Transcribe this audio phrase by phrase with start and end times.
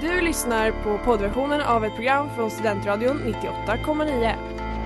[0.00, 4.34] Du lyssnar på poddversionen av ett program från Studentradion 98,9.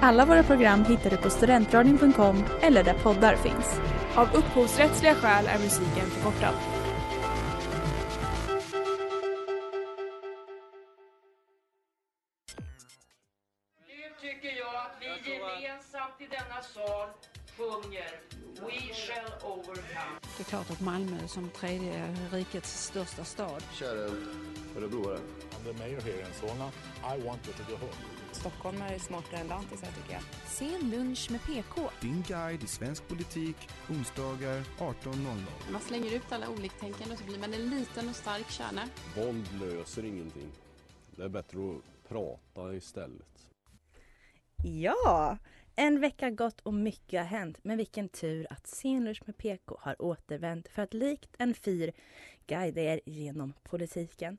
[0.03, 3.81] Alla våra program hittar du på studentradion.com eller där poddar finns.
[4.15, 6.55] Av upphovsrättsliga skäl är musiken förkortad.
[13.87, 17.09] Nu tycker jag att vi gemensamt i denna sal
[17.57, 18.32] sjunger
[20.53, 23.63] klart att Malmö som tredje rikets största stad.
[23.73, 24.11] Kära
[24.77, 25.19] örebroare.
[25.65, 26.71] The mayor here in Solna.
[27.17, 27.93] I want you to go home.
[28.33, 30.23] Stockholm är smartare än lantisar tycker jag.
[30.47, 31.91] Sen lunch med PK.
[32.01, 33.57] Din guide i svensk politik,
[33.91, 35.37] onsdagar 18.00.
[35.71, 38.83] Man slänger ut alla oliktänkande och så blir man en liten och stark kärna.
[39.17, 40.53] Våld löser ingenting.
[41.17, 43.49] Det är bättre att prata istället.
[44.65, 45.39] Ja,
[45.77, 47.59] en vecka gått och mycket har hänt.
[47.63, 51.93] Men vilken tur att Senlunch med PK har återvänt för att likt en fyr
[52.47, 54.39] guida er genom politiken.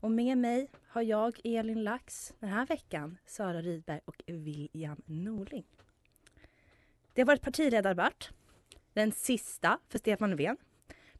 [0.00, 5.64] Och med mig har jag, Elin Lax, den här veckan Sara Rydberg och William Norling.
[7.12, 8.30] Det har varit partiledardebatt.
[8.92, 10.56] Den sista för Stefan Löfven.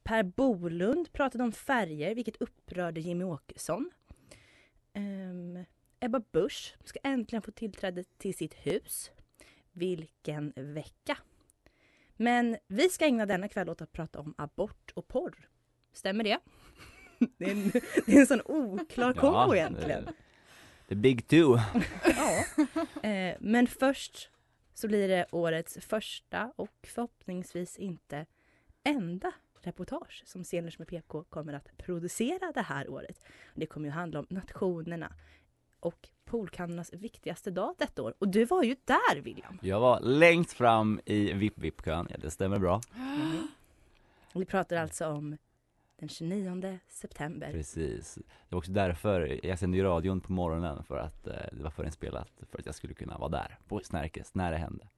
[0.02, 3.90] Per Bolund pratade om färger, vilket upprörde Jimmy Åkesson.
[4.94, 5.64] Um,
[6.00, 9.10] Ebba Busch ska äntligen få tillträde till sitt hus.
[9.76, 11.18] Vilken vecka!
[12.16, 15.48] Men vi ska ägna denna kväll åt att prata om abort och porr.
[15.92, 16.38] Stämmer det?
[17.38, 17.70] Det är en,
[18.06, 20.08] det är en sån oklar kombo egentligen.
[20.88, 21.36] The big two.
[22.04, 22.44] Ja.
[23.08, 24.30] Eh, men först
[24.74, 28.26] så blir det årets första och förhoppningsvis inte
[28.84, 29.32] enda
[29.62, 33.24] reportage som Scenlunch med PK kommer att producera det här året.
[33.54, 35.12] Det kommer ju handla om nationerna
[35.80, 38.14] och poolkannornas viktigaste dag detta år.
[38.18, 39.58] Och du var ju där William!
[39.62, 42.80] Jag var längst fram i VIP-VIP-kön, ja det stämmer bra.
[44.34, 45.36] Vi pratar alltså om
[45.98, 47.52] den 29 september.
[47.52, 48.14] Precis.
[48.14, 52.28] Det var också därför jag sände radion på morgonen för att eh, det var förinspelat
[52.50, 54.88] för att jag skulle kunna vara där på Snärkes när det hände.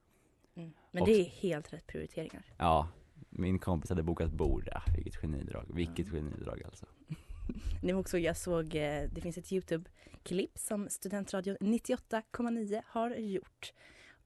[0.54, 0.72] Mm.
[0.90, 2.42] Men Och- det är helt rätt prioriteringar.
[2.58, 2.88] Ja,
[3.30, 6.86] min kompis hade bokat bord, ja, vilket genidrag, vilket genidrag alltså.
[7.82, 13.72] Nu också, jag såg, eh, det finns ett Youtube-klipp som Studentradion 98,9 har gjort.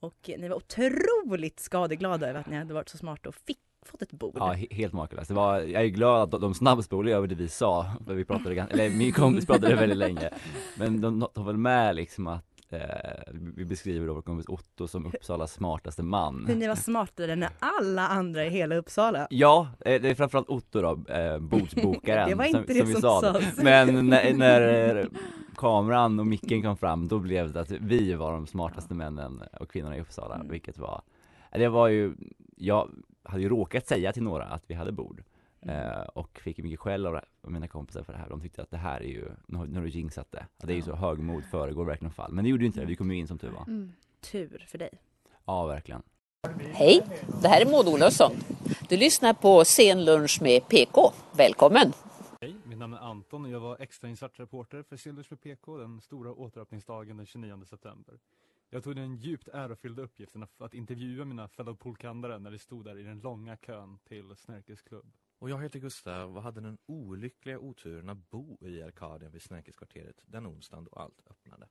[0.01, 4.03] Och ni var otroligt skadeglada över att ni hade varit så smarta och fick, fått
[4.03, 4.37] ett bord.
[4.39, 5.29] Ja, helt makalöst.
[5.29, 8.67] Det var, jag är glad att de- snabbspolade över det vi sa, för vi pratade
[8.71, 10.31] eller min kompis pratade väldigt länge.
[10.79, 15.07] Men de tar väl med liksom att eh, vi beskriver då vår kompis Otto som
[15.07, 16.45] Uppsalas smartaste man.
[16.49, 19.27] Hur ni var smartare än alla andra i hela Uppsala.
[19.31, 22.93] Ja, eh, det är framförallt Otto då, eh, bordsbokaren Det var inte som, det vi
[22.93, 23.21] som sa.
[23.21, 23.57] sades.
[23.63, 25.07] Men när, när eh,
[25.57, 29.71] kameran och micken kom fram, då blev det att vi var de smartaste männen och
[29.71, 30.49] kvinnorna i Uppsala, Mm.
[30.49, 31.03] vilket var,
[31.53, 32.15] det var ju,
[32.57, 32.89] jag
[33.25, 35.23] hade ju råkat säga till några att vi hade bord.
[35.63, 35.77] Mm.
[35.93, 38.29] Eh, och fick mycket skäll av av mina kompisar för det här.
[38.29, 40.47] De tyckte att det här är ju, nu har, nu har du jinxat det.
[40.57, 42.33] Att det är ju så högmod föregår verkligen fall.
[42.33, 43.63] Men det gjorde ju inte det, vi kom ju in som tur var.
[43.63, 43.93] Mm.
[44.21, 44.91] Tur för dig.
[45.45, 46.03] Ja, verkligen.
[46.73, 47.07] Hej,
[47.43, 48.33] det här är Maud Olofsson.
[48.89, 51.13] Du lyssnar på Scenlunch med PK.
[51.37, 51.93] Välkommen!
[52.41, 56.01] Hej, mitt namn är Anton och jag var extrainsatt reporter för Scenlunch med PK den
[56.01, 58.15] stora återöppningsdagen den 29 september.
[58.71, 62.85] Jag tog den djupt ärofyllda uppgiften att- att intervjua mina fellow poolkandare när de stod
[62.85, 65.07] där i den långa kön till Snärkes klubb.
[65.43, 70.23] Och jag heter Gustav och hade den olyckliga oturen att bo i Arkadien vid Snärkeskvarteret
[70.27, 71.69] den onsdagen då allt öppnade.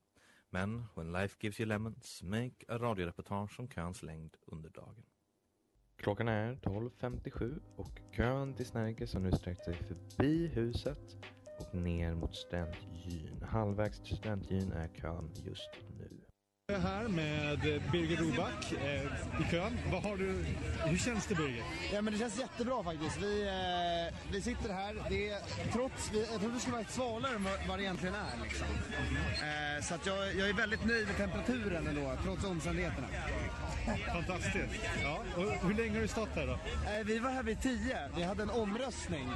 [0.50, 5.06] Men when life gives you lemons, make a radioreportage om köns längd under dagen.
[5.96, 11.18] Klockan är 12.57 och kön till Snärkes har nu sträckt sig förbi huset
[11.60, 13.44] och ner mot Studentgyn.
[13.44, 16.21] Halvvägs till Studentgyn är kön just nu.
[16.72, 17.60] Jag är här med
[17.92, 18.74] Birger Roback
[19.42, 19.78] i kön.
[19.92, 20.46] Vad har du,
[20.86, 21.64] hur känns det Birger?
[21.94, 23.18] Ja men det känns jättebra faktiskt.
[23.22, 25.40] Vi, eh, vi sitter här, det är,
[25.74, 28.44] trots, vi, jag trodde det skulle vara ett svalare än vad, vad det egentligen är
[28.44, 28.68] liksom.
[28.68, 33.08] Eh, så att jag, jag är väldigt nöjd med temperaturen ändå, trots omständigheterna.
[34.14, 34.84] Fantastiskt.
[35.04, 36.54] Ja, och hur länge har du stått här då?
[36.54, 39.30] Eh, vi var här vid 10, vi hade en omröstning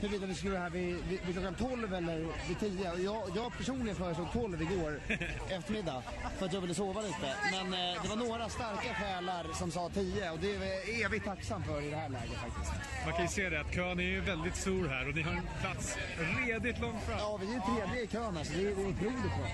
[0.00, 2.92] huruvida vi skulle vara här vid, vid, vid klockan 12 eller vid 10.
[2.92, 5.00] Och jag, jag personligen föreslog 12 igår
[5.48, 6.02] eftermiddag
[6.38, 7.28] för att jag ville sova lite.
[7.52, 11.62] Men eh, det var några starka själar som sa 10 och det är evigt tacksam
[11.62, 12.72] för i det här läget faktiskt.
[13.04, 15.32] Man kan ju se det att kön är ju väldigt stor här och ni har
[15.32, 15.96] en plats
[16.46, 17.18] redigt långt fram.
[17.18, 19.48] Ja, vi är tredje i kön här så det är, det är otroligt bra.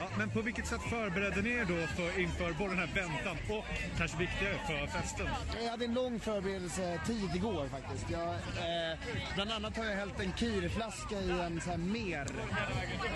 [0.00, 3.36] Ja, men på vilket sätt förberedde ni er då för, inför både den här väntan
[3.56, 3.64] och
[3.98, 5.26] kanske viktigare för festen?
[5.62, 8.10] Jag hade en lång förberedelsetid igår faktiskt.
[8.10, 8.98] Jag, eh,
[9.34, 12.26] bland annat har jag hällt en kirflaska i en sån här mer.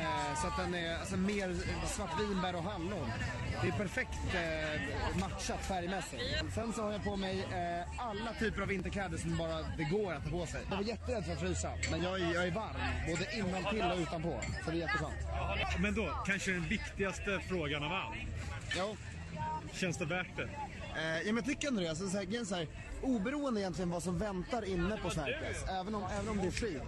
[0.00, 1.56] Eh, så att den är alltså mer
[1.86, 3.10] svartvinbär och hallon.
[3.62, 6.22] Det är perfekt eh, matchat färgmässigt.
[6.54, 10.12] Sen så har jag på mig eh, alla typer av vinterkläder som bara det går
[10.12, 10.60] att ta på sig.
[10.70, 12.76] Jag var jätterädd för att frysa, men jag är, jag är varm.
[13.06, 14.40] Både innantill och utanpå.
[14.64, 15.14] Så det är jätteskönt.
[15.78, 18.16] Men då, kanske den viktigaste frågan av allt.
[18.76, 18.96] Jo.
[19.72, 20.42] Känns det värt det?
[20.96, 21.88] Eh, ja, men jag tycker ändå det.
[21.88, 22.66] Alltså, så här, så
[23.02, 26.82] oberoende egentligen vad som väntar inne på Snärkes, även om, även om det är skit,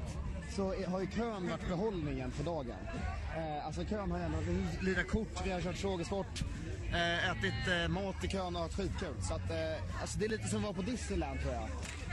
[0.57, 2.77] så har ju kön varit behållningen på dagen.
[3.37, 6.43] Eh, alltså kön har ju ändå, vi lirat kort, vi har kört frågesport,
[6.93, 9.15] eh, ätit eh, mat i kön och haft skitkul.
[9.23, 11.69] Så att, eh, alltså det är lite som att vara på Disneyland tror jag.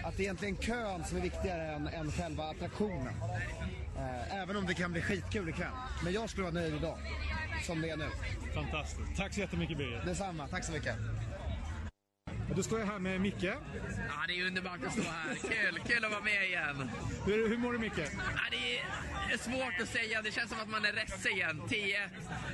[0.05, 3.13] Att det är egentligen kön som är viktigare än, än själva attraktionen.
[3.97, 5.71] Eh, även om det kan bli skitkul ikväll.
[6.03, 6.97] Men jag skulle vara nöjd idag,
[7.65, 8.09] som det är nu.
[8.55, 9.17] Fantastiskt.
[9.17, 10.01] Tack så jättemycket Birger.
[10.05, 10.95] Detsamma, tack så mycket.
[12.59, 13.43] Då står här med Micke.
[13.43, 13.53] Ja,
[14.27, 15.35] det är underbart att stå här.
[15.35, 16.89] Kul, kul att vara med igen.
[17.25, 17.97] Hur, hur mår du Micke?
[17.97, 18.79] Ja, det
[19.33, 20.21] är svårt att säga.
[20.21, 21.61] Det känns som att man är rätt sen.
[21.69, 22.09] 10.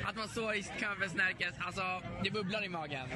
[0.05, 1.55] Att man står i kön för Snärkes.
[1.59, 3.07] Alltså, det bubblar i magen.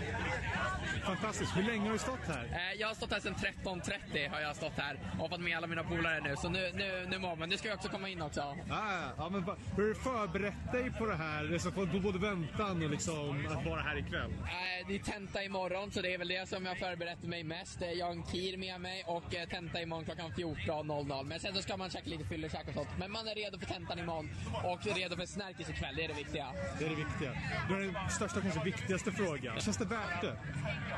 [1.06, 1.58] Fantastiskt.
[1.58, 2.44] Hur länge har du stått här?
[2.46, 5.68] Eh, Jag har stått här sedan 13.30 har jag stått här och fått med alla
[5.68, 6.36] mina polare nu.
[6.36, 7.50] Så nu, nu, nu mår man.
[7.50, 8.42] Nu ska jag också komma in också.
[8.70, 11.72] Ah, ja, men hur har du förberett dig på det här?
[11.72, 14.32] På både väntan och liksom att vara här ikväll?
[14.32, 17.80] Eh, Det är tenta imorgon så det är väl det som jag förberett mig mest.
[18.00, 21.24] Jag har en kir med mig och eh, tenta imorgon klockan 14.00.
[21.24, 22.90] Men sen så ska man käka lite fyllekäk och sånt.
[23.00, 24.30] Men man är redo för tentan imorgon
[24.64, 25.96] och redo för Snärkes ikväll.
[25.96, 26.48] Det är det viktiga.
[26.80, 27.32] Det är det viktiga.
[27.70, 29.60] Då är den största, kanske viktigaste frågan.
[29.60, 30.36] Känns det värt det?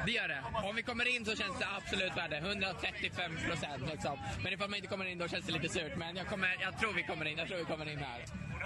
[0.05, 0.43] Det gör det.
[0.69, 2.37] Om vi kommer in så känns det absolut värt det.
[2.37, 4.17] 135 procent liksom.
[4.43, 5.95] Men ifall man inte kommer in då känns det lite surt.
[5.97, 7.37] Men jag, kommer, jag tror vi kommer in.
[7.37, 8.19] Jag tror vi kommer in här.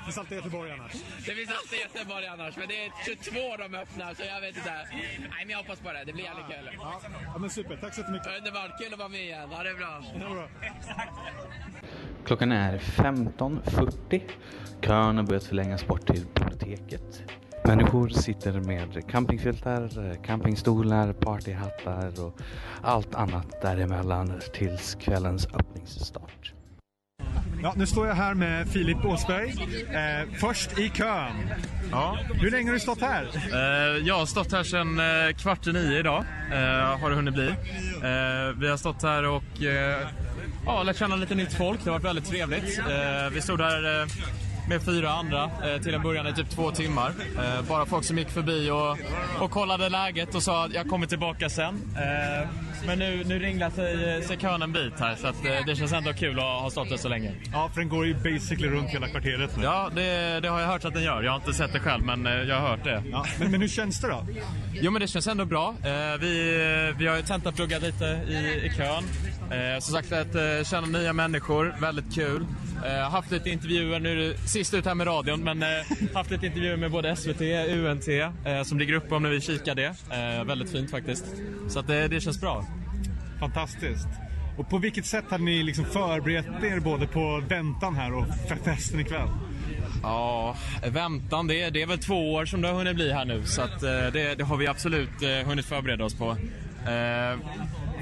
[0.06, 0.92] Det finns alltid Göteborg annars.
[1.26, 2.58] Det finns alltid Göteborg annars.
[2.58, 4.74] Men det är 22 de öppnar så jag vet inte.
[5.20, 6.04] Nej men jag hoppas på det.
[6.06, 6.70] Det blir jävligt kul.
[6.78, 7.02] Ja,
[7.34, 7.78] ja men super.
[7.82, 8.28] Tack så jättemycket.
[8.38, 8.80] Underbart.
[8.82, 9.50] Kul att vara med igen.
[9.50, 10.04] Ha det bra.
[10.20, 10.48] Ja, bra.
[12.26, 14.22] Klockan är 15.40.
[14.82, 17.24] Kön har börjat förlängas bort till biblioteket.
[17.68, 22.40] Människor sitter med campingfiltar, campingstolar, partyhattar och
[22.82, 26.54] allt annat däremellan tills kvällens öppningsstart.
[27.64, 29.50] Ja, nu står jag här med Filip Åsberg.
[29.94, 31.50] Eh, först i kön.
[31.92, 32.18] Ja.
[32.34, 33.28] Hur länge har du stått här?
[33.54, 37.34] Eh, jag har stått här sedan eh, kvart i nio idag, eh, har det hunnit
[37.34, 37.48] bli.
[37.48, 40.08] Eh, vi har stått här och eh,
[40.66, 42.80] ja, lärt känna lite nytt folk, det har varit väldigt trevligt.
[43.32, 44.08] Vi stod här
[44.70, 45.50] med fyra andra
[45.84, 47.12] till en början i typ två timmar.
[47.70, 48.98] Bara folk som gick förbi och,
[49.44, 51.82] och kollade läget och sa att jag kommer tillbaka sen.
[52.86, 55.76] Eh, men nu, nu ringlar sig, sig kön en bit här så att, eh, det
[55.76, 57.32] känns ändå kul att ha stått här så länge.
[57.52, 59.64] Ja, för den går ju basically runt hela kvarteret nu.
[59.64, 61.24] Ja, det, det har jag hört att den gör.
[61.24, 63.04] Jag har inte sett det själv, men eh, jag har hört det.
[63.12, 64.26] Ja, men, men hur känns det då?
[64.74, 65.76] Jo, men det känns ändå bra.
[65.84, 69.04] Eh, vi, vi har ju tentapluggat lite i, i kön.
[69.52, 72.46] Eh, som sagt, att eh, känna nya människor, väldigt kul.
[72.86, 75.68] Eh, haft lite intervjuer, nu är det sist ut här med radion, men eh,
[76.14, 77.42] haft lite intervjuer med både SVT,
[77.72, 79.96] UNT, eh, som ligger uppe om ni vill kika det.
[80.12, 81.26] Eh, väldigt fint faktiskt.
[81.70, 82.66] Så att det känns bra.
[83.46, 84.08] Fantastiskt.
[84.58, 88.56] Och på vilket sätt har ni liksom förberett er både på väntan här och för
[88.56, 89.28] festen ikväll?
[90.04, 90.56] Ja,
[90.92, 93.46] väntan, det är, det är väl två år som det har hunnit bli här nu.
[93.46, 96.30] Så att, eh, det, det har vi absolut eh, hunnit förbereda oss på.
[96.30, 97.40] Eh,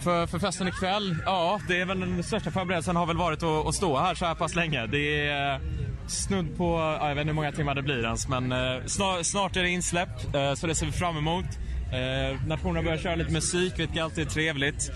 [0.02, 3.68] för, för festen ikväll, ja, det är väl den största förberedelsen har väl varit att,
[3.68, 4.88] att stå här så här pass länge.
[4.88, 5.62] Det är eh,
[6.08, 9.26] snudd på, ja, jag vet inte hur många timmar det blir ens, men eh, snart,
[9.26, 11.46] snart är det insläpp, eh, så det ser vi fram emot.
[11.94, 14.92] Eh, nationen börjar köra lite musik, vilket alltid är trevligt.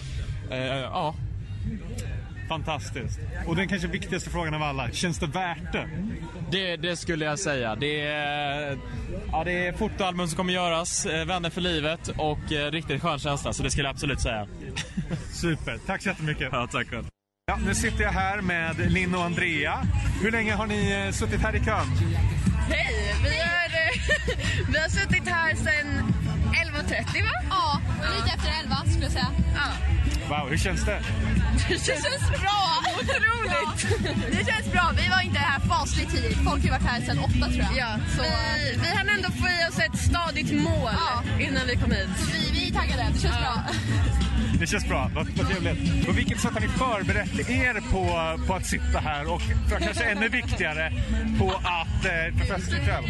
[0.51, 1.15] Eh, ja,
[2.47, 3.19] Fantastiskt.
[3.47, 5.89] Och den kanske viktigaste frågan av alla, känns det värt det?
[6.51, 7.75] Det, det skulle jag säga.
[7.75, 8.77] Det är,
[9.31, 13.19] ja, det är fotoalbum som kommer göras, eh, Vänner för livet och eh, riktigt skön
[13.19, 13.53] känsla.
[13.53, 14.47] Så det skulle jag absolut säga.
[15.31, 16.49] Super, tack så jättemycket.
[16.51, 17.05] Ja, tack själv.
[17.47, 19.81] Ja, nu sitter jag här med Linn och Andrea.
[20.21, 21.87] Hur länge har ni suttit här i kön?
[22.69, 23.15] Hej!
[23.23, 24.37] Vi har, eh,
[24.73, 26.13] vi har suttit här sedan
[26.75, 27.41] 11.30 va?
[27.49, 27.81] Ja,
[28.15, 29.31] lite efter 11 skulle jag säga.
[29.55, 29.67] Ja.
[30.29, 30.99] Wow, hur känns det?
[31.69, 32.61] Det känns bra!
[32.99, 33.79] Otroligt!
[34.31, 34.91] Det känns bra.
[35.01, 36.37] Vi var inte här fasligt tidigt.
[36.37, 37.77] Folk har varit här sedan 8 tror jag.
[37.77, 40.89] Ja, så vi, vi hann ändå få i oss ett stadigt mål
[41.39, 42.09] innan vi kom hit.
[42.17, 43.63] Så vi, vi är taggade, det känns bra.
[44.59, 46.05] Det känns bra, vad, vad trevligt.
[46.05, 50.03] På vilket sätt har ni förberett er på, på att sitta här och för kanske
[50.03, 50.93] ännu viktigare
[51.39, 53.03] på att eh, för festen ikväll?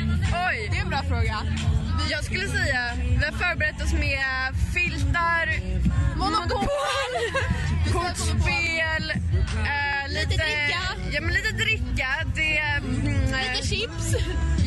[0.50, 0.70] Oj!
[0.72, 1.38] Det är en bra fråga.
[2.10, 2.82] Jag skulle säga,
[3.20, 4.20] vi har förberett oss med
[4.74, 5.46] filtar,
[6.18, 6.68] monopol,
[7.94, 10.80] kortspel, eh, lite, dricka.
[11.12, 12.08] Ja, men lite dricka.
[12.36, 14.16] Det, mm, eh, Lite chips.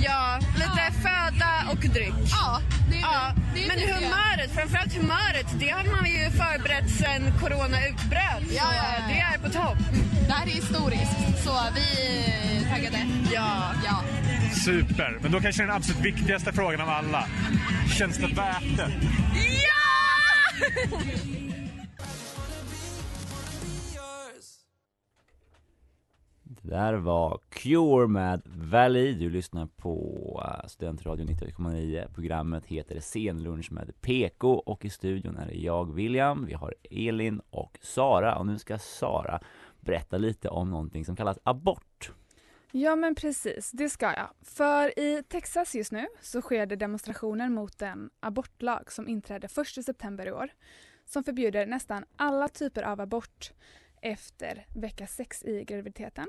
[0.04, 2.14] Ja, lite föda och dryck.
[2.30, 2.60] Ja,
[2.90, 3.64] det är Ja, det.
[3.64, 3.92] är men det.
[3.94, 8.44] humöret, framförallt humöret, det har man ju förberett sen corona utbröt.
[8.50, 9.14] Ja, ja, ja, ja.
[9.14, 9.78] det är på topp.
[10.26, 12.10] Det här är historiskt, så vi
[12.60, 13.06] är taggade.
[13.34, 13.72] Ja.
[13.84, 14.02] Ja.
[14.54, 15.18] Super.
[15.22, 17.26] Men då kanske den absolut viktigaste frågan av alla.
[17.98, 18.92] Känns det värt det?
[19.64, 19.80] Ja!
[26.62, 29.14] Det där var Cure med Valley.
[29.14, 32.14] Du lyssnar på eh, Studentradion 98,9.
[32.14, 37.40] Programmet heter Scenlunch med PK och i studion är det jag, William, vi har Elin
[37.50, 38.36] och Sara.
[38.36, 39.40] Och nu ska Sara
[39.80, 42.12] berätta lite om någonting som kallas abort.
[42.72, 44.30] Ja men precis, det ska jag.
[44.42, 49.84] För i Texas just nu så sker det demonstrationer mot den abortlag som inträdde 1
[49.84, 50.50] september i år.
[51.04, 53.52] Som förbjuder nästan alla typer av abort
[54.02, 56.26] efter vecka 6 i graviditeten.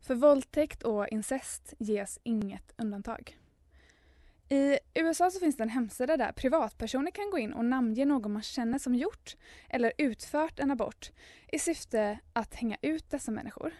[0.00, 3.38] För våldtäkt och incest ges inget undantag.
[4.48, 8.32] I USA så finns det en hemsida där privatpersoner kan gå in och namnge någon
[8.32, 9.36] man känner som gjort
[9.68, 11.10] eller utfört en abort
[11.52, 13.72] i syfte att hänga ut dessa människor.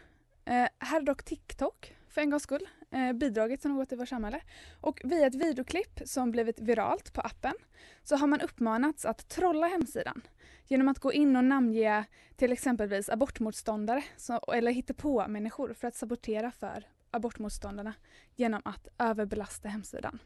[0.49, 4.09] Eh, här har dock TikTok för en gångs skull eh, bidragit till något i vårt
[4.09, 4.40] samhälle.
[4.81, 7.55] Och via ett videoklipp som blivit viralt på appen
[8.02, 10.23] så har man uppmanats att trolla hemsidan
[10.67, 12.05] genom att gå in och namnge
[12.37, 17.95] till exempelvis abortmotståndare så, eller hitta på människor för att sabotera för abortmotståndarna
[18.37, 20.19] genom att överbelasta hemsidan.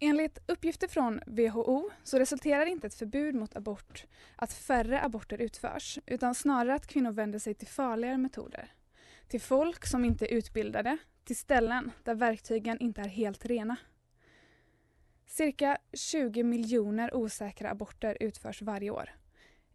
[0.00, 5.98] Enligt uppgifter från WHO så resulterar inte ett förbud mot abort att färre aborter utförs
[6.06, 8.72] utan snarare att kvinnor vänder sig till farligare metoder.
[9.28, 13.76] Till folk som inte är utbildade, till ställen där verktygen inte är helt rena.
[15.26, 19.10] Cirka 20 miljoner osäkra aborter utförs varje år.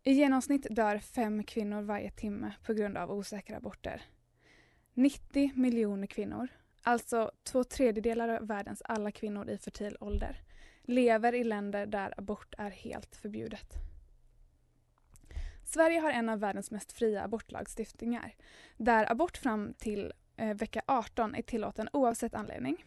[0.04, 4.02] I genomsnitt dör fem kvinnor varje timme på grund av osäkra aborter.
[4.94, 6.48] 90 miljoner kvinnor,
[6.84, 10.42] alltså två tredjedelar av världens alla kvinnor i fertil ålder,
[10.82, 13.74] lever i länder där abort är helt förbjudet.
[15.66, 18.36] Sverige har en av världens mest fria abortlagstiftningar
[18.78, 22.86] där abort fram till eh, vecka 18 är tillåten oavsett anledning.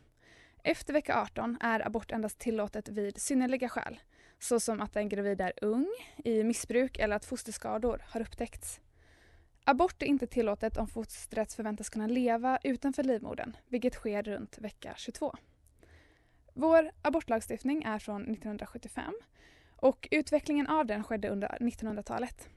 [0.62, 4.00] Efter vecka 18 är abort endast tillåtet vid synnerliga skäl
[4.38, 5.88] såsom att en gravid är ung,
[6.24, 8.80] i missbruk eller att fosterskador har upptäckts.
[9.68, 14.94] Abort är inte tillåtet om fostret förväntas kunna leva utanför livmodern, vilket sker runt vecka
[14.96, 15.34] 22.
[16.54, 19.14] Vår abortlagstiftning är från 1975
[19.76, 22.48] och utvecklingen av den skedde under 1900-talet.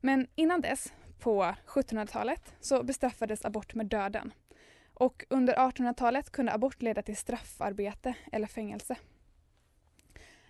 [0.00, 4.32] Men innan dess, på 1700-talet, så bestraffades abort med döden.
[4.94, 8.96] Och under 1800-talet kunde abort leda till straffarbete eller fängelse.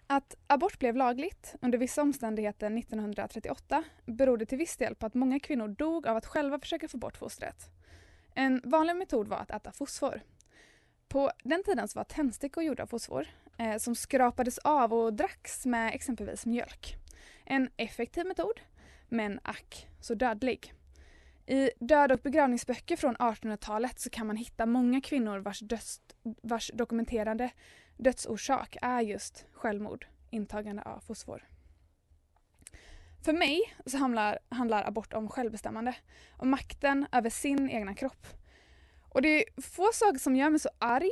[0.07, 5.41] Att abort blev lagligt under vissa omständigheter 1938 berodde till viss del på att många
[5.41, 7.71] kvinnor dog av att själva försöka få bort fostret.
[8.35, 10.21] En vanlig metod var att äta fosfor.
[11.09, 13.27] På den tiden så var tändstickor gjorda av fosfor
[13.59, 16.97] eh, som skrapades av och dracks med exempelvis mjölk.
[17.45, 18.61] En effektiv metod,
[19.09, 20.73] men ack så dödlig.
[21.47, 26.01] I död och begravningsböcker från 1800-talet så kan man hitta många kvinnor vars, döds,
[26.43, 27.51] vars dokumenterade
[27.97, 31.45] dödsorsak är just självmord, intagande av fosfor.
[33.25, 35.95] För mig så handlar, handlar abort om självbestämmande,
[36.37, 38.27] om makten över sin egna kropp.
[39.09, 41.11] Och det är få saker som gör mig så arg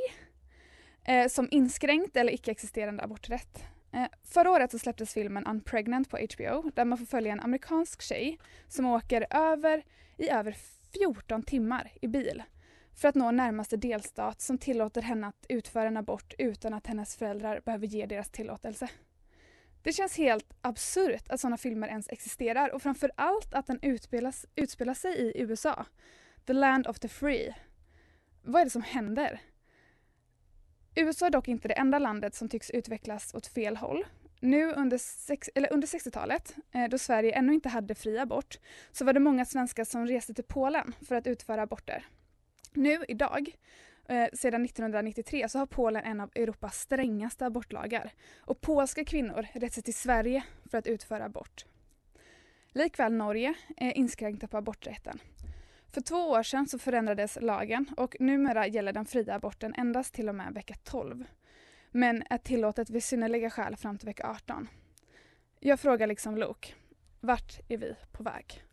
[1.03, 3.63] eh, som inskränkt eller icke-existerande aborträtt.
[3.91, 8.01] Eh, förra året så släpptes filmen Unpregnant på HBO där man får följa en amerikansk
[8.01, 9.83] tjej som åker över
[10.17, 10.55] i över
[10.93, 12.43] 14 timmar i bil
[12.95, 17.15] för att nå närmaste delstat som tillåter henne att utföra en abort utan att hennes
[17.15, 18.89] föräldrar behöver ge deras tillåtelse.
[19.83, 24.45] Det känns helt absurt att sådana filmer ens existerar och framför allt att den utspelas,
[24.55, 25.85] utspelar sig i USA.
[26.45, 27.55] The land of the free.
[28.43, 29.41] Vad är det som händer?
[30.95, 34.05] USA är dock inte det enda landet som tycks utvecklas åt fel håll.
[34.39, 38.59] Nu under, sex, eller under 60-talet, eh, då Sverige ännu inte hade fri abort,
[38.91, 42.05] så var det många svenskar som reste till Polen för att utföra aborter.
[42.73, 43.55] Nu idag,
[44.07, 48.11] eh, sedan 1993, så har Polen en av Europas strängaste abortlagar.
[48.37, 51.65] Och polska kvinnor rätt sig till Sverige för att utföra abort.
[52.69, 55.19] Likväl Norge är inskränkta på aborträtten.
[55.93, 60.29] För två år sedan så förändrades lagen och numera gäller den fria aborten endast till
[60.29, 61.25] och med vecka 12.
[61.91, 64.67] Men är tillåtet vid synnerliga skäl fram till vecka 18.
[65.59, 66.73] Jag frågar liksom Luke,
[67.19, 68.63] vart är vi på väg?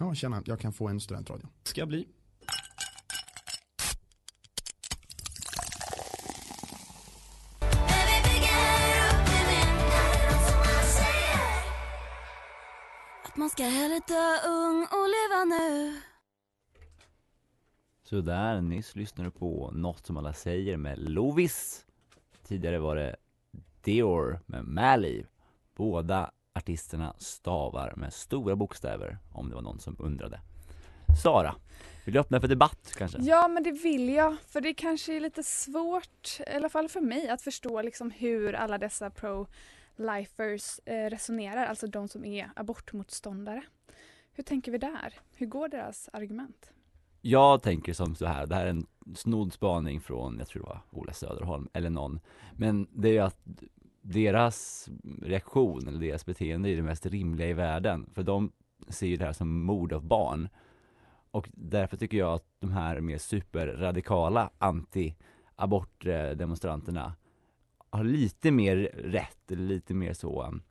[0.00, 1.48] Ja, tjena, jag kan få en studentradio.
[1.62, 2.08] Ska bli.
[13.24, 16.00] Att man ska hellre dö ung och leva nu
[18.02, 21.86] Så där, nyss lyssnade du på Något som alla säger med Lovis.
[22.42, 23.16] Tidigare var det
[23.82, 25.26] Dior med Maliv.
[25.76, 30.40] Båda artisterna stavar med stora bokstäver, om det var någon som undrade.
[31.22, 31.54] Sara,
[32.04, 33.18] vill du öppna för debatt kanske?
[33.20, 34.36] Ja, men det vill jag.
[34.46, 38.52] För det kanske är lite svårt, i alla fall för mig, att förstå liksom hur
[38.54, 43.62] alla dessa pro-lifers eh, resonerar, alltså de som är abortmotståndare.
[44.32, 45.14] Hur tänker vi där?
[45.36, 46.72] Hur går deras argument?
[47.20, 48.86] Jag tänker som så här, det här är en
[49.16, 52.20] snodd spaning från, jag tror det var Ola Söderholm eller någon.
[52.56, 53.38] Men det är ju att
[54.08, 54.88] deras
[55.22, 58.10] reaktion eller deras beteende är det mest rimliga i världen.
[58.14, 58.52] För de
[58.88, 60.48] ser ju det här som mord av barn.
[61.30, 67.12] Och därför tycker jag att de här mer superradikala anti-abortdemonstranterna
[67.90, 70.62] har lite mer rätt, eller lite mer så, um,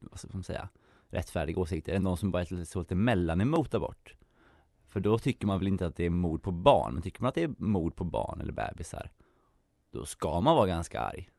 [0.00, 0.68] vad ska man säga,
[1.08, 4.14] rättfärdiga åsikter än de som bara är lite så lite mellan emot abort.
[4.88, 7.28] För då tycker man väl inte att det är mord på barn, men tycker man
[7.28, 9.10] att det är mord på barn eller bebisar,
[9.92, 11.30] då ska man vara ganska arg.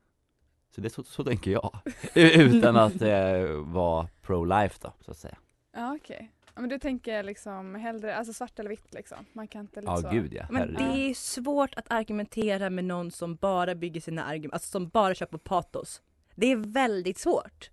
[0.75, 1.79] Så det så, så tänker jag.
[2.13, 5.37] Utan att eh, vara pro-life då, så att säga.
[5.73, 6.31] Ja, okej.
[6.55, 9.17] Ja, men du tänker liksom hellre, alltså svart eller vitt liksom?
[9.33, 10.15] Man kan inte Ja, liksom...
[10.15, 10.45] gud ja.
[10.49, 14.89] Men det är svårt att argumentera med någon som bara bygger sina argument, alltså som
[14.89, 16.01] bara kör på patos.
[16.35, 17.71] Det är väldigt svårt.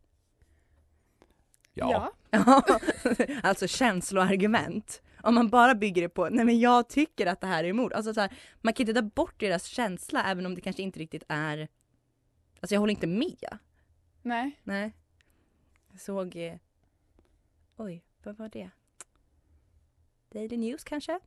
[1.75, 2.13] Ja.
[2.31, 2.63] Ja.
[3.43, 5.03] alltså känsloargument.
[5.23, 7.93] Om man bara bygger det på, nej men jag tycker att det här är mord.
[7.93, 10.99] Alltså så här, man kan inte ta bort deras känsla även om det kanske inte
[10.99, 11.69] riktigt är,
[12.61, 13.59] alltså jag håller inte med.
[14.23, 14.61] Nej.
[14.63, 14.93] Nej.
[15.91, 16.57] Jag såg, eh...
[17.77, 18.71] oj, vad var det?
[20.33, 21.21] Daily News kanske?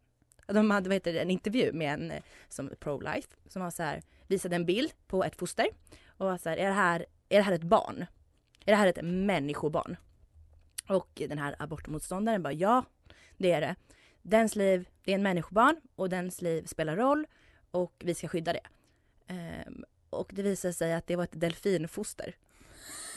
[0.47, 3.83] De hade vad heter det, en intervju med en eh, som pro-life som var så
[3.83, 5.67] här, visade en bild på ett foster
[6.07, 8.05] och var så här, är det här, är det här ett barn?
[8.65, 9.97] Är det här ett människobarn?
[10.87, 12.85] Och den här abortmotståndaren bara ja,
[13.37, 13.75] det är det.
[14.21, 17.27] Dens liv, det är en människobarn och dens liv spelar roll
[17.71, 18.67] och vi ska skydda det.
[19.27, 22.35] Ehm, och det visade sig att det var ett delfinfoster.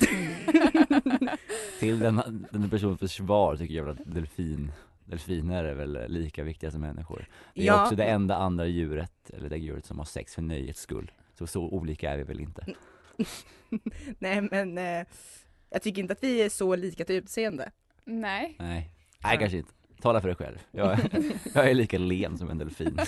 [1.80, 4.72] Till den, den personens försvar tycker jag att delfin,
[5.04, 7.28] delfiner är väl lika viktiga som människor.
[7.54, 7.82] Det är Ja.
[7.82, 11.10] också det enda andra djuret, eller det djuret som har sex för nöjets skull.
[11.38, 12.66] Så så olika är vi väl inte.
[14.18, 15.06] Nej men eh,
[15.70, 17.70] jag tycker inte att vi är så lika till utseende.
[18.04, 18.56] Nej.
[18.58, 18.90] Nej,
[19.24, 19.72] nej kanske inte.
[20.00, 20.58] Tala för dig själv.
[20.70, 20.98] Jag,
[21.54, 22.98] jag är lika len som en delfin.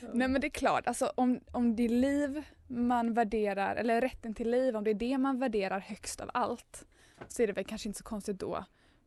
[0.00, 4.34] Nej men det är klart, alltså om, om det är liv man värderar, eller rätten
[4.34, 6.86] till liv, om det är det man värderar högst av allt
[7.28, 8.64] så är det väl kanske inte så konstigt då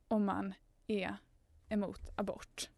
[0.08, 0.54] om man
[0.88, 1.16] är
[1.70, 2.70] emot abort.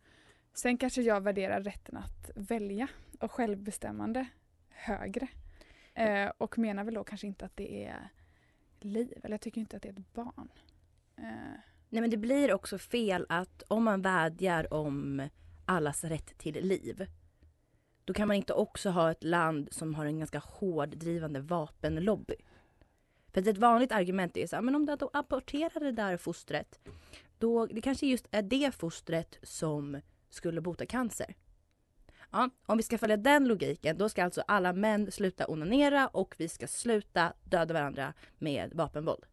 [0.54, 2.88] Sen kanske jag värderar rätten att välja
[3.19, 4.28] och självbestämmande
[4.69, 5.28] högre.
[5.93, 8.10] Eh, och menar väl då kanske inte att det är
[8.80, 10.52] liv, eller jag tycker inte att det är ett barn.
[11.17, 15.30] Eh, Nej men det blir också fel att om man vädjar om
[15.65, 17.08] allas rätt till liv
[18.06, 22.36] då kan man inte också ha ett land som har en ganska hård drivande vapenlobby.
[23.34, 26.80] För ett vanligt argument är så här, men om du då aborterar det där fostret
[27.38, 31.36] då det kanske just är det fostret som skulle bota cancer.
[32.32, 36.36] Ja, om vi ska följa den logiken då ska alltså alla män sluta onanera och
[36.38, 39.26] vi ska sluta döda varandra med vapenvåld.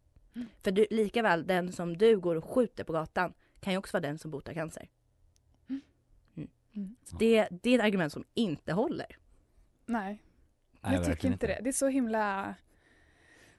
[0.63, 3.97] För du, lika väl den som du går och skjuter på gatan kan ju också
[3.97, 4.89] vara den som botar cancer.
[6.79, 6.97] Mm.
[7.19, 9.17] Det, det är ett argument som inte håller.
[9.87, 10.23] nej,
[10.81, 11.61] Nej, jag tycker inte det.
[11.63, 12.55] Det är så himla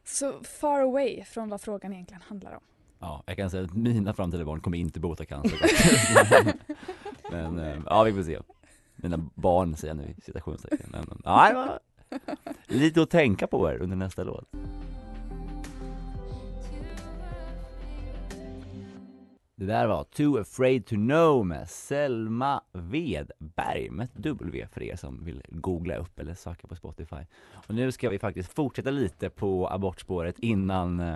[0.03, 2.61] så far away från vad frågan egentligen handlar om.
[2.99, 5.59] Ja, jag kan säga att mina framtida barn kommer inte bota cancer.
[7.31, 8.39] Men, eh, ja vi får se.
[8.95, 10.89] Mina barn säger jag nu i citationstecken.
[10.91, 11.79] Men, ja,
[12.67, 14.45] lite att tänka på här under nästa låt.
[19.59, 24.95] Det där var Too Afraid To Know med Selma Wedberg med ett W för er
[24.95, 27.15] som vill googla upp eller söka på Spotify.
[27.53, 31.15] Och nu ska vi faktiskt fortsätta lite på abortspåret innan eh,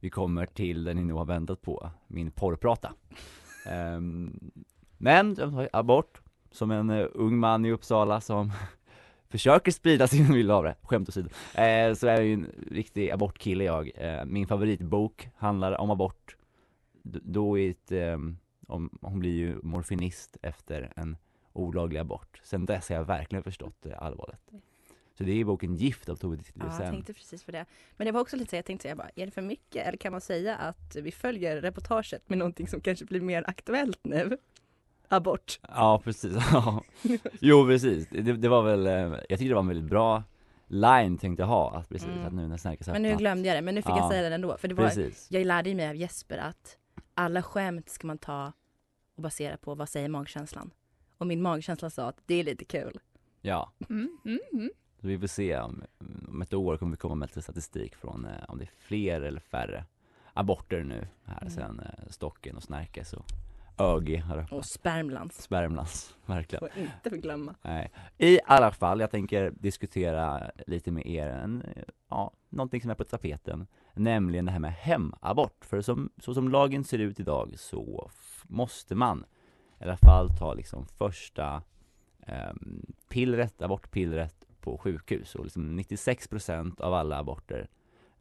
[0.00, 2.92] vi kommer till det ni nog har väntat på, min porrprata.
[3.66, 4.40] Ehm,
[4.98, 5.36] men,
[5.72, 6.20] abort,
[6.50, 8.52] som en eh, ung man i Uppsala som
[9.28, 13.10] försöker sprida sin vilja av det, skämt åsido, eh, så är jag ju en riktig
[13.10, 13.90] abortkille jag.
[13.94, 16.37] Eh, min favoritbok handlar om abort,
[17.02, 18.18] då är ett, eh,
[18.66, 21.16] om, hon blir ju morfinist efter en
[21.52, 22.40] olaglig abort.
[22.44, 24.40] Sen dess har jag verkligen förstått allvaret.
[25.18, 26.92] Så det är boken Gift av Tove Ja, jag Ditlevsen.
[26.92, 27.64] tänkte precis för det.
[27.96, 29.86] Men det var också lite så jag tänkte säga bara, är det för mycket?
[29.86, 34.00] Eller kan man säga att vi följer reportaget med någonting som kanske blir mer aktuellt
[34.02, 34.38] nu?
[35.08, 35.60] Abort.
[35.68, 36.82] Ja precis, ja.
[37.40, 38.92] Jo precis, det, det var väl, eh,
[39.28, 40.22] jag tyckte det var en väldigt bra
[40.66, 42.26] line tänkte jag ha, att precis Mm.
[42.26, 44.34] att nu när Snärkes Men nu glömde jag det, men nu fick jag säga det
[44.34, 44.56] ändå.
[44.56, 45.26] För det var, Precis.
[45.30, 46.78] jag lärde ju mig av Jesper att
[47.18, 48.52] alla skämt ska man ta
[49.16, 50.70] och basera på vad säger magkänslan.
[51.18, 53.00] Och min magkänsla sa att det är lite kul.
[53.40, 54.70] Ja, Mm, mm, mm.
[55.00, 55.84] så vi får se om,
[56.28, 59.20] om ett år kommer vi komma med lite statistik från eh, om det är fler
[59.20, 59.84] eller färre
[60.34, 61.50] aborter nu här Mm.
[61.50, 63.24] sen eh, Stocken och Snärkes och
[63.78, 64.52] ÖG har öppnat.
[64.58, 65.42] Och Spermlands.
[65.42, 66.60] Spermlands, verkligen.
[66.60, 67.54] Får inte förglömma.
[67.62, 67.90] Nej.
[68.18, 71.64] I alla fall, jag tänker diskutera lite med er, en,
[72.08, 75.64] ja, någonting som är på tapeten, nämligen det här med hemabort.
[75.64, 78.10] För som, så som lagen ser ut idag så
[78.42, 79.24] måste man
[79.80, 81.62] i alla fall ta liksom första
[82.26, 82.52] eh,
[83.08, 87.68] pillret, abortpillret på sjukhus och liksom 96% av alla aborter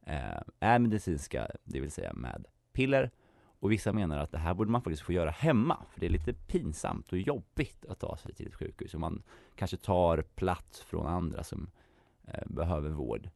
[0.06, 3.12] eh, är medicinska, det vill säga med piller
[3.60, 6.10] och vissa menar att det här borde man faktiskt få göra hemma, för det är
[6.10, 9.24] lite pinsamt och jobbigt att ta sig till ett sjukhus och man
[9.56, 11.70] kanske tar plats från andra som
[12.28, 13.30] eh, behöver vård.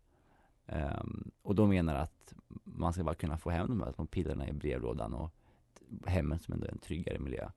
[0.71, 4.47] Ehm, och de menar att man ska bara kunna få hem de här små pillerna
[4.47, 5.31] i brevlådan och
[6.05, 7.49] hemmet som ändå är en tryggare miljö.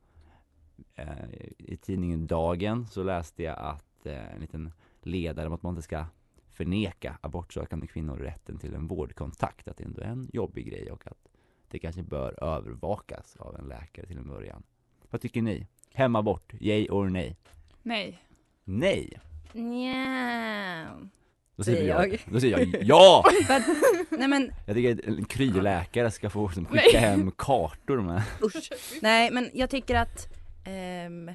[0.95, 4.73] Eh, I tidningen Dagen så läste jag att eh, en liten
[5.03, 6.07] ledare om att man inte ska
[6.51, 11.07] förneka abortsökande kvinnor rätten till en vårdkontakt, att det ändå är en jobbig grej och
[11.07, 11.29] att
[11.69, 14.63] det kanske bör övervakas av en läkare till en början.
[15.11, 15.67] Vad tycker ni?
[15.93, 17.37] Hemabort, yay or nej?
[17.83, 18.25] Nej.
[18.65, 19.21] Nej!
[19.53, 21.09] Nja.
[21.57, 22.21] Då säger Säger jag, jag.
[22.27, 23.25] då säger jag ja!
[23.47, 23.63] För att-
[24.11, 26.85] Nej men Jag tycker att en kryläkare ska få liksom, Nej.
[26.85, 28.71] skicka hem kartor med Usch.
[29.03, 30.27] Nej men jag tycker att
[30.65, 31.31] ehm,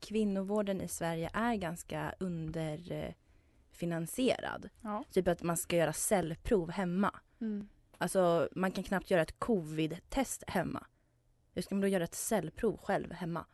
[0.00, 4.68] kvinnovården i Sverige är ganska underfinansierad.
[4.82, 5.04] Ja.
[5.12, 7.10] Typ att man ska göra cellprov hemma.
[7.40, 7.68] Mm.
[7.98, 10.86] Alltså man kan knappt göra ett covid-test hemma.
[11.54, 13.44] Hur ska man då göra ett cellprov själv hemma?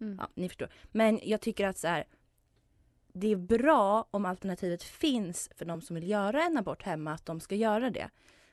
[0.00, 0.16] Mm.
[0.20, 0.68] Ja, ni förstår.
[0.92, 2.04] Men jag tycker att så här,
[3.16, 7.26] det är bra om alternativet finns för de som vill göra en abort hemma, att
[7.26, 8.10] de ska göra det.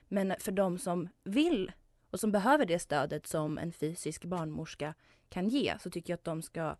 [0.08, 1.72] Men för de som vill
[2.12, 4.94] och som behöver det stödet som en fysisk barnmorska
[5.30, 6.76] kan ge så tycker jag att de ska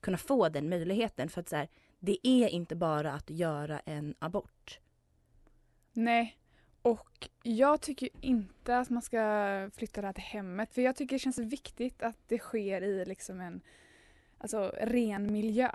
[0.00, 1.28] kunna få den möjligheten.
[1.28, 4.80] För att så här, det är inte bara att göra en abort.
[5.92, 6.38] Nej.
[6.82, 10.74] Och jag tycker inte att man ska flytta det här till hemmet.
[10.74, 13.60] För jag tycker det känns viktigt att det sker i liksom en
[14.38, 15.70] alltså, ren miljö.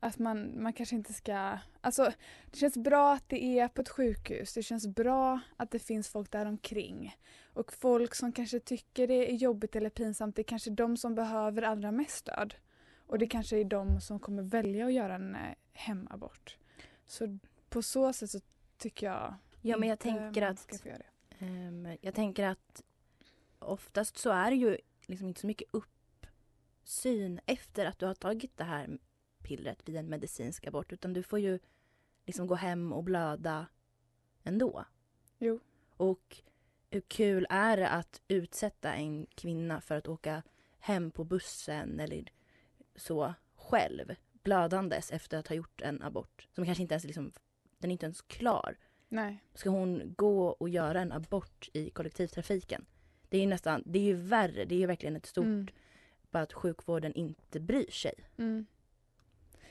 [0.00, 1.58] Att man, man kanske inte ska...
[1.80, 2.12] Alltså,
[2.50, 4.54] det känns bra att det är på ett sjukhus.
[4.54, 7.16] Det känns bra att det finns folk där omkring.
[7.52, 11.14] Och folk som kanske tycker det är jobbigt eller pinsamt, det är kanske de som
[11.14, 12.54] behöver allra mest stöd.
[13.06, 16.56] Och det kanske är de som kommer välja att göra en eh, hemabort.
[17.06, 18.40] Så på så sätt så
[18.78, 20.84] tycker jag Ja, men jag tänker att-.
[21.38, 22.82] Ehm, jag tänker att
[23.58, 28.56] oftast så är det ju liksom inte så mycket uppsyn efter att du har tagit
[28.56, 28.98] det här
[29.48, 31.58] pillret vid en medicinsk abort utan du får ju
[32.26, 33.66] liksom gå hem och blöda
[34.44, 34.84] ändå.
[35.38, 35.60] Jo.
[35.96, 36.36] Och
[36.90, 40.42] hur kul är det att utsätta en kvinna för att åka
[40.78, 42.32] hem på bussen eller
[42.96, 47.32] så själv blödandes efter att ha gjort en abort som kanske inte ens liksom,
[47.78, 48.76] den är inte ens klar.
[49.08, 49.44] Nej.
[49.54, 52.84] Ska hon gå och göra en abort i kollektivtrafiken?
[53.28, 55.68] Det är ju nästan, det är ju värre, det är ju verkligen ett stort, Mm.
[56.30, 58.14] bara att sjukvården inte bryr sig.
[58.36, 58.66] Mm.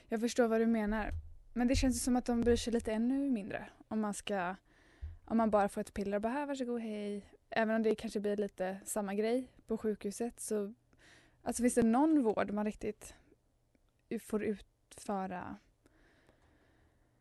[0.10, 1.12] Jag förstår vad du menar.
[1.54, 3.70] Men det känns ju som att de bryr sig lite ännu mindre.
[3.88, 4.56] Om man ska
[5.26, 7.26] om man bara får ett piller och bara här varsågod hej.
[7.50, 10.74] Även om det kanske blir lite samma grej på sjukhuset så
[11.44, 13.14] alltså finns det någon vård man riktigt
[14.22, 15.56] får utföra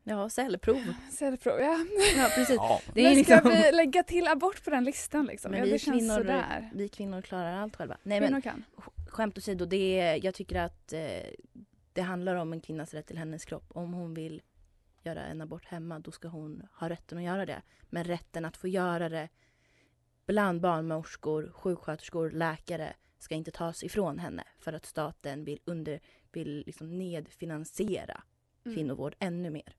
[0.08, 0.82] Ja, cellprov.
[1.12, 1.60] cellprov?
[1.60, 1.78] Ja,
[2.16, 2.56] Ja, precis.
[2.56, 2.80] Ja.
[2.94, 3.50] Det är Men ska liksom...
[3.50, 5.50] vi lägga till abort på den listan liksom?
[5.50, 6.70] Men ja, vi, känns kvinnor, sådär.
[6.74, 7.96] vi kvinnor klarar allt själva.
[8.02, 8.64] Nej, Kvinnor men, kan.
[8.76, 11.00] sk- skämt åsido, det är, jag tycker att eh,
[11.96, 13.64] det handlar om en kvinnas rätt till hennes kropp.
[13.68, 14.42] Om hon vill
[15.02, 17.62] göra en abort hemma, då ska hon ha rätten att göra det.
[17.82, 19.28] Men rätten att få göra det
[20.26, 26.00] bland barnmorskor, sjuksköterskor, läkare ska inte tas ifrån henne för att staten vill, under,
[26.32, 28.22] vill liksom nedfinansiera
[28.66, 28.76] Mm.
[28.76, 29.76] kvinnovård ännu mer.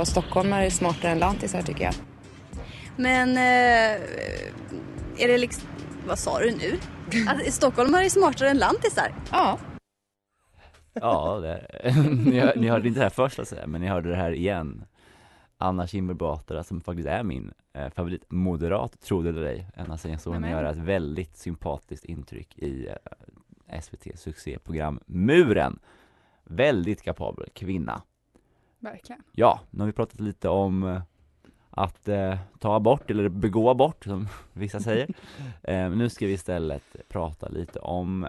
[0.00, 1.94] Och stockholmare är smartare än lantisar tycker jag.
[2.96, 4.00] Men eh,
[5.18, 5.68] är det liksom,
[6.06, 6.78] vad sa du nu?
[7.28, 9.14] Att stockholmare är smartare än lantisar?
[9.32, 9.58] Ja.
[10.92, 11.66] Ja, det,
[12.24, 14.16] ni, hör- ni hörde inte det här först så att säga, men ni hörde det
[14.16, 14.84] här igen
[15.58, 20.10] Anna Kinberg Batra som faktiskt är min eh, favoritmoderat, tro det eller ej Ända sen
[20.10, 22.88] jag såg henne göra ett väldigt sympatiskt intryck i
[23.66, 25.78] eh, SVT succéprogram Muren
[26.44, 28.02] Väldigt kapabel kvinna
[28.78, 29.22] Verkligen.
[29.32, 31.02] Ja, nu har vi pratat lite om eh,
[31.74, 35.08] att eh, ta abort, eller begå abort som vissa säger.
[35.62, 38.26] eh, nu ska vi istället prata lite om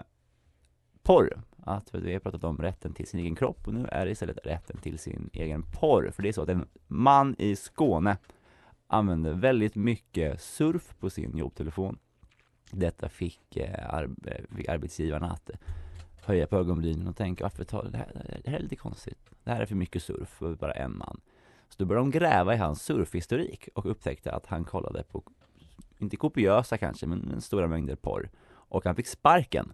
[1.02, 1.42] porr.
[1.66, 4.46] Att vi har pratat om rätten till sin egen kropp och nu är det istället
[4.46, 6.10] rätten till sin egen porr.
[6.10, 8.16] För det är så att en man i Skåne
[8.86, 11.98] använder väldigt mycket surf på sin jobbtelefon.
[12.70, 15.50] Detta fick, eh, arb- eh, fick arbetsgivarna att
[16.22, 19.30] höja på ögonbrynen och tänka varför tar det här, det här är lite konstigt.
[19.44, 21.20] Det här är för mycket surf för bara en man.
[21.74, 25.22] Så då började de gräva i hans surfhistorik och upptäckte att han kollade på,
[25.98, 28.30] inte kopiösa kanske, men, men stora mängder porr.
[28.46, 29.72] Och han fick sparken.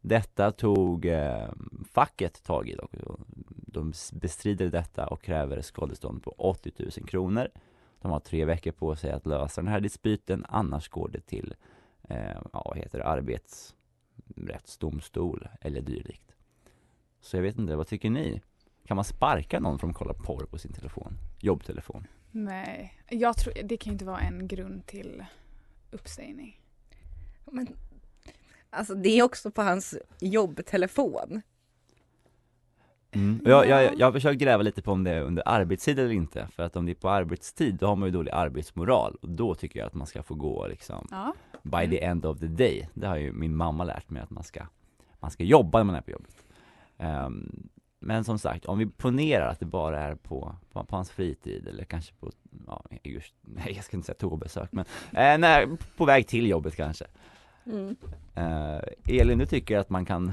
[0.00, 1.48] Detta tog eh,
[1.92, 2.94] facket tag i dock.
[3.48, 7.48] De bestrider detta och kräver skadestånd på 80 000 kronor.
[8.00, 11.54] De har tre veckor på sig att lösa den här dispyten, annars går det till
[12.02, 16.34] eh, ja, vad heter det, arbetsrättsdomstol eller dylikt.
[17.20, 18.42] Så jag vet inte, vad tycker ni?
[18.86, 21.18] Kan man sparka någon för att de kollar porr på sin telefon?
[21.40, 22.06] Jobbtelefon?
[22.30, 25.24] Nej, jag tror, det kan ju inte vara en grund till
[25.90, 26.60] uppsägning.
[27.44, 27.76] Men,
[28.70, 31.42] alltså det är också på hans jobbtelefon.
[33.14, 33.40] Mm.
[33.44, 36.48] Jag, jag, jag har försökt gräva lite på om det är under arbetstid eller inte,
[36.52, 39.54] för att om det är på arbetstid då har man ju dålig arbetsmoral och då
[39.54, 41.34] tycker jag att man ska få gå liksom Ja.
[41.62, 42.88] by the end of the day.
[42.94, 44.66] Det har ju min mamma lärt mig att man ska,
[45.20, 46.46] man ska jobba när man är på jobbet.
[46.98, 47.68] Ehm,
[48.02, 51.68] men som sagt, om vi ponerar att det bara är på, på, på hans fritid
[51.68, 52.30] eller kanske på,
[52.66, 56.76] ja, just, nej jag ska inte säga toabesök men, eh, nej, på väg till jobbet
[56.76, 57.04] kanske.
[57.66, 57.96] Mm.
[58.34, 58.80] Eh,
[59.20, 60.26] Elin, du tycker att man kan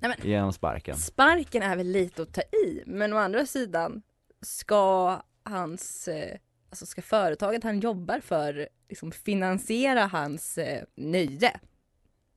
[0.00, 0.96] Nej, men- ge honom sparken?
[0.96, 4.02] Sparken är väl lite att ta i, men å andra sidan
[4.40, 6.38] ska hans, eh,
[6.70, 11.60] alltså ska företaget han jobbar för liksom finansiera hans eh, nöje.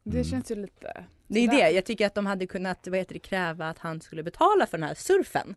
[0.04, 3.14] Det känns ju lite Det är det, jag tycker att de hade kunnat vad heter
[3.14, 5.56] det, kräva att han skulle betala för den här surfen.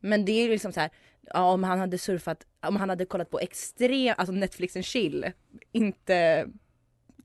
[0.00, 3.04] Men det är ju liksom så här, ja, om han hade surfat, om han hade
[3.04, 5.32] kollat på extrem, alltså Netflix and chill,
[5.72, 6.48] inte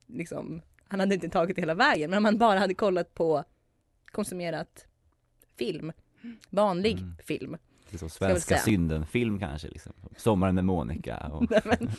[0.07, 3.43] liksom, han hade inte tagit det hela vägen, men om han bara hade kollat på
[4.11, 4.85] konsumerat
[5.57, 5.91] film,
[6.49, 7.57] vanlig film.
[7.89, 9.93] Det är som ska jag väl Svenska synden-film kanske liksom.
[10.17, 11.91] Sommaren med Monica och Nej, men,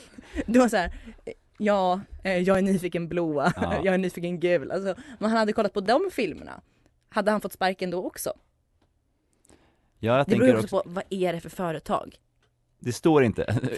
[0.47, 0.95] du var så här,
[1.59, 3.81] ja, eh, jag är nyfiken blåa, Ja.
[3.85, 4.71] jag är nyfiken gul.
[4.71, 6.61] Alltså, om han hade kollat på de filmerna,
[7.09, 8.33] hade han fått sparken då också?
[9.99, 12.19] Ja, jag det beror också också, på, vad är det för företag?
[12.85, 13.45] det står inte.
[13.45, 13.63] Att-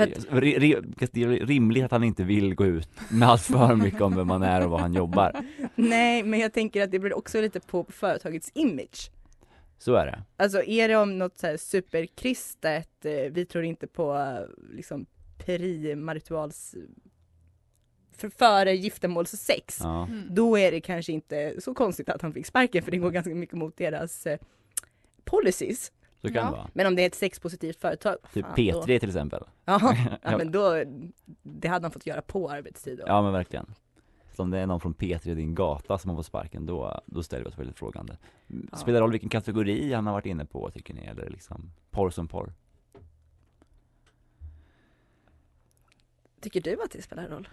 [1.13, 4.27] Det är rimligt att han inte vill gå ut med allt för mycket om vem
[4.27, 5.33] man är och vad han jobbar.
[5.75, 9.11] Nej, men jag tänker att det beror också lite på företagets image.
[9.79, 10.23] Så är det.
[10.37, 15.07] Alltså är det om något så här superkristet, eh, vi tror inte på eh, liksom
[15.47, 16.75] perimarituals
[18.17, 20.03] för före giftermålssex, Ja.
[20.07, 20.29] Mm.
[20.35, 23.35] då är det kanske inte så konstigt att han fick sparken för det går ganska
[23.35, 24.39] mycket mot deras eh,
[25.25, 25.93] policies.
[26.21, 26.71] Så kan det vara.
[26.73, 28.83] Men om det är ett sexpositivt företag, Typ fan, P3 då...
[28.85, 29.45] till exempel.
[29.65, 30.85] Ja, ja, men då,
[31.43, 33.05] det hade han fått göra på arbetstid då.
[33.07, 33.75] Ja men verkligen.
[34.37, 37.01] Så om det är någon från P3 i din gata som har fått sparken, då,
[37.07, 38.17] då ställer vi oss väldigt frågande.
[38.71, 38.77] Ja.
[38.77, 42.11] Spelar det roll vilken kategori han har varit inne på tycker ni, eller liksom porr
[42.11, 42.53] som porr?
[46.41, 47.49] Tycker du att det spelar roll?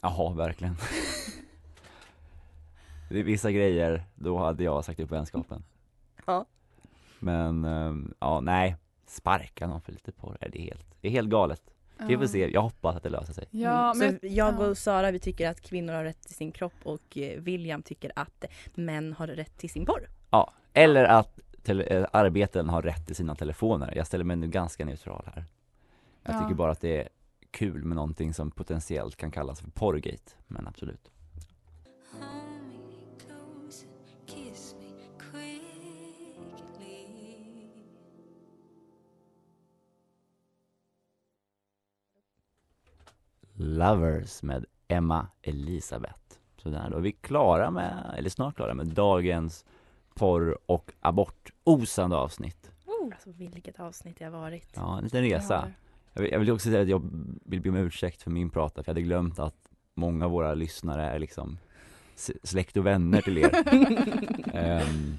[0.00, 0.76] Jaha, verkligen.
[3.10, 5.64] det är vissa grejer, då hade jag sagt upp vänskapen.
[6.26, 6.44] Ja.
[7.18, 11.28] Men, ehm, ja nej, sparka någon för lite porr, är det helt, det är helt
[11.30, 11.62] galet.
[12.00, 12.28] Vi får Ja.
[12.28, 13.44] se, jag hoppas att det löser sig.
[13.50, 13.98] Ja, Mm.
[13.98, 14.66] men- så jag ja.
[14.68, 18.12] och Sara vi tycker att kvinnor har rätt till sin kropp och eh, William tycker
[18.16, 20.08] att män har rätt till sin porr.
[20.30, 23.92] Ja, eller att eh, arbeten har rätt till sina telefoner.
[23.96, 25.44] Jag ställer mig nu ganska neutral här.
[26.22, 26.40] Jag Ja.
[26.42, 27.08] tycker bara att det är
[27.50, 31.10] kul med någonting som potentiellt kan kallas för porrgate, men absolut.
[43.60, 46.20] Lovers med Emma Elisabeth.
[46.56, 49.64] Så där då är vi klara med, eller snart klara med dagens
[50.14, 52.72] porr och abort osande avsnitt.
[53.12, 54.72] Alltså vilket avsnitt det har varit.
[54.74, 55.72] Ja, en liten resa.
[56.12, 57.02] Jag vill, jag vill också säga att jag
[57.44, 59.56] vill be om ursäkt för min prata, för jag hade glömt att
[59.94, 61.58] många av våra lyssnare är liksom
[62.42, 63.50] släkt och vänner till er.
[64.54, 65.18] Ehm,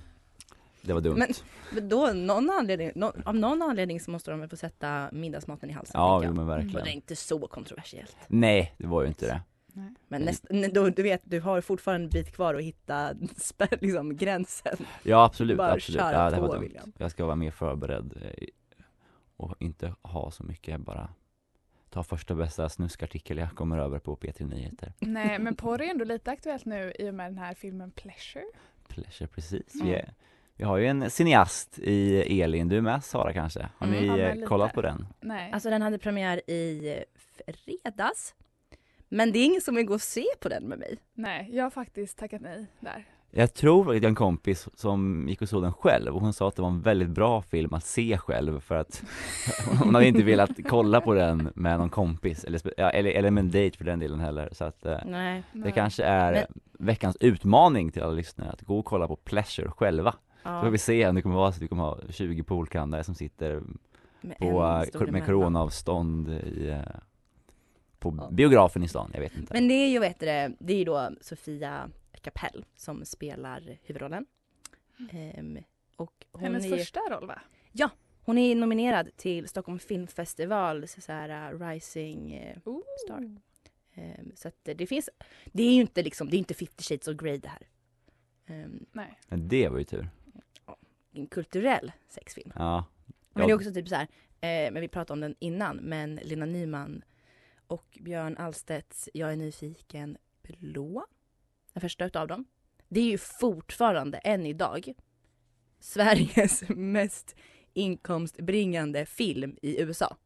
[0.82, 1.15] det var dumt.
[1.17, 1.28] Men,
[1.73, 5.69] men då, någon anledning, nå- av någon anledning så måste de väl få sätta middagsmaten
[5.69, 6.02] i halsen.
[6.02, 6.75] Ja, jo, men verkligen.
[6.75, 8.17] Och det är inte så kontroversiellt.
[8.28, 9.41] Nej, det var ju inte det.
[10.08, 13.10] Men näst, då, du vet, du har fortfarande en bit kvar att hitta
[13.82, 14.78] liksom, gränsen.
[15.04, 16.02] Ja absolut, Bara absolut.
[16.02, 16.91] Ja, det var dumt.
[16.97, 18.47] Jag ska vara mer förberedd eh,
[19.39, 21.10] och inte ha så mycket bara
[21.89, 24.93] ta första bästa snuskartikel jag kommer över på P3 Nyheter.
[24.99, 28.45] Nej, men porr är ändå lite aktuellt nu i och med den här filmen Pleasure.
[28.88, 29.75] Pleasure, precis.
[29.75, 29.88] Mm.
[29.88, 30.13] Vi, är,
[30.56, 33.69] vi har ju en cineast i Elin, du är med Sara kanske?
[33.78, 34.15] Har Mm.
[34.17, 35.08] ni Ja, kollat på den?
[35.21, 35.52] Nej.
[35.52, 37.04] Alltså den hade premiär i
[37.56, 38.36] fredags.
[39.10, 40.97] Men det är ingen som vill gå och se på den med mig.
[41.13, 43.06] Nej, jag har faktiskt tackat nej där.
[43.32, 46.34] Jag tror att jag har en kompis som gick och såg den själv och hon
[46.34, 49.04] sa att det var en väldigt bra film att se själv för att
[49.84, 53.42] hon hade inte velat kolla på den med någon kompis eller, ja, eller, eller med
[53.42, 55.44] en dejt för den delen heller så att eh, Nej.
[55.54, 55.72] det Nej.
[55.72, 60.15] kanske är Men- veckans utmaning till alla lyssnare att gå och kolla på Pleasure själva.
[60.44, 60.60] Ja.
[60.60, 63.04] Så får vi se om det kommer vara så att vi kommer ha 20 poolkandare
[63.04, 63.62] som sitter
[64.22, 66.80] Med på, eh, med coronaavstånd i, eh,
[68.00, 69.54] på biografen i stan, jag vet inte.
[69.54, 71.89] Men det är ju, vet du, det det är ju då Sofia
[72.21, 74.25] Kapell som spelar huvudrollen.
[75.12, 75.58] Ehm,
[75.95, 77.41] och hon Hennes är, första roll va?
[77.71, 77.89] Ja,
[78.21, 82.58] hon är nominerad till Stockholm Filmfestival, så här uh, Rising eh,
[83.05, 83.38] Star.
[83.93, 85.10] Ehm, så att det finns,
[85.45, 87.67] det är ju inte liksom, det är inte 50 shades of Grey det här.
[88.45, 89.19] Ehm, Nej.
[89.27, 90.10] Men det var ju tur.
[91.12, 92.51] en kulturell sexfilm.
[92.55, 92.86] Ja.
[93.34, 94.08] Men det är också typ så här,
[94.41, 97.03] eh, men vi pratade om den innan, men Lena Nyman
[97.67, 101.05] och Björn Alstedts Jag är nyfiken blå,
[101.80, 102.46] den första utav dem.
[102.89, 104.94] Det är ju fortfarande än idag
[105.80, 107.36] Sveriges mest
[107.74, 110.18] inkomstbringande film i USA.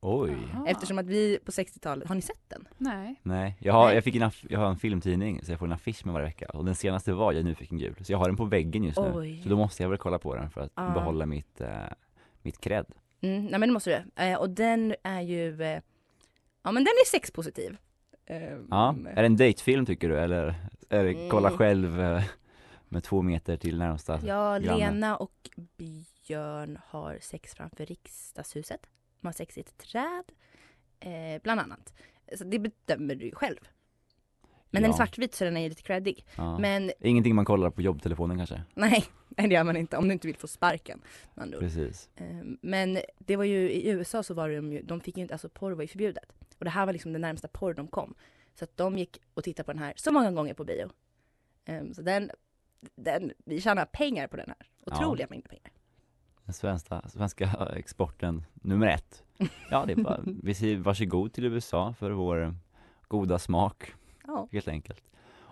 [0.00, 0.36] Oj.
[0.66, 2.68] Eftersom att vi på 60-talet, har ni sett den?
[2.78, 3.14] Nej.
[3.22, 3.94] Nej, jag har, Nej.
[3.94, 6.26] jag fick en, aff- jag har en filmtidning så jag får en affisch med varje
[6.26, 8.84] vecka och den senaste var Jag är nyfiken gul, så jag har den på väggen
[8.84, 9.12] just nu.
[9.14, 9.40] Oj.
[9.42, 10.90] Så då måste jag väl kolla på den för att Ja.
[10.90, 11.70] behålla mitt, eh,
[12.42, 12.86] mitt cred.
[13.20, 14.22] Mm, nej men det måste du.
[14.24, 15.80] Eh, och den är ju, eh,
[16.62, 17.76] ja men den är sexpositiv.
[18.30, 20.54] Eh, Ja, är det en dejtfilm tycker du eller
[20.88, 21.58] är det kolla Mm.
[21.58, 22.22] själv eh,
[22.88, 24.76] med två meter till närmsta Ja, granne?
[24.78, 28.80] Lena och Björn har sex framför riksdagshuset.
[29.20, 30.24] De har sex i ett träd,
[31.00, 31.92] eh, bland annat.
[32.38, 33.58] Så det bedömer du ju själv.
[34.70, 34.96] Men den är Ja.
[34.96, 36.24] svartvit så den är lite creddig.
[36.36, 36.58] Ja.
[36.58, 38.62] Men Ingenting man kollar på jobbtelefonen kanske?
[38.74, 41.00] nej, det gör man inte om du inte vill få sparken.
[41.58, 42.08] Precis.
[42.16, 42.26] Eh,
[42.62, 45.48] Men det var ju i USA så var de ju, de fick ju inte, alltså
[45.48, 46.24] porr var ju förbjudet.
[46.58, 48.14] Och det här var liksom den närmsta porr de kom.
[48.54, 50.90] Så att de gick och tittade på den här så många gånger på bio.
[51.64, 52.30] Eh, Så den,
[52.94, 54.56] den, vi tjänar pengar på den här.
[54.86, 55.72] Otroliga mängder pengar.
[56.44, 59.24] Den svenska, svenska exporten nummer ett.
[59.70, 62.54] Ja, det är bara, vi säger varsågod till USA för vår
[63.08, 63.94] goda smak.
[64.26, 64.48] Ja.
[64.52, 65.04] Helt enkelt.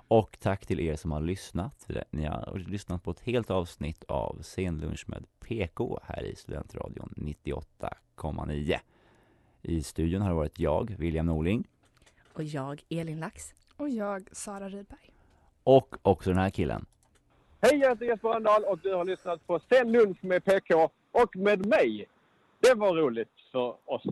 [0.09, 1.88] Och tack till er som har lyssnat.
[2.11, 8.79] Ni har lyssnat på ett helt avsnitt av Scenlunch med PK här i Studentradion 98,9.
[9.68, 11.64] I studion har det varit jag, William Norling,
[12.33, 13.55] Och jag, Elin Lax.
[13.76, 15.11] Och jag, Sara Rydberg.
[15.64, 16.87] och också den här killen.
[17.61, 21.37] Hej, jag heter Jesper Rönndahl och du har lyssnat på Sen lunch med PK och
[21.37, 22.07] med mig.
[22.61, 24.02] Det var roligt för oss.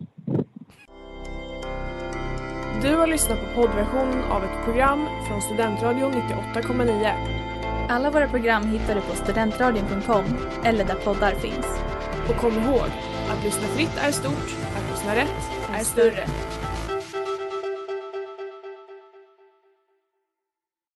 [2.81, 7.87] Du har lyssnat på poddversion av ett program från Studentradion 98,9.
[7.89, 10.25] Alla våra program hittar du på studentradion.com
[10.63, 11.67] eller där poddar finns.
[12.29, 12.89] Och kom ihåg,
[13.29, 14.64] att lyssna fritt är stort,
[15.07, 16.27] att lyssna rätt är större.